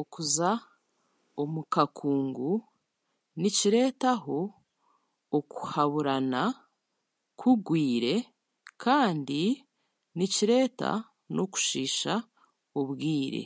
[0.00, 0.50] Okuza
[1.42, 2.50] omu kakungu
[3.40, 4.38] nikireetaho
[5.38, 6.42] okuhaburana
[7.40, 8.14] kugwaire
[8.82, 9.42] kandi
[10.16, 10.90] nikireeta
[11.34, 12.14] n'okushiisha
[12.78, 13.42] obwire